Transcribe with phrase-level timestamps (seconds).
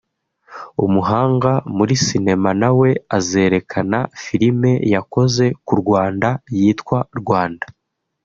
[0.85, 7.65] umuhanga muri sinema na we azerekana filime yakoze ku Rwanda yitwa Rwanda